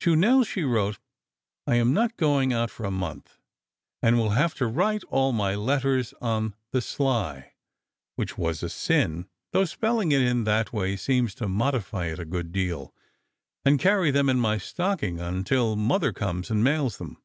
[0.00, 0.98] To Nell, she wrote:
[1.66, 3.38] "I am not going out for a month
[4.02, 9.64] and will have to write all my letters on the sligh,"—which was a sin, though
[9.64, 14.38] spelling it in that way seems to modify it a good deal—"and carry them in
[14.38, 17.16] my stocking until mother comes and mails them."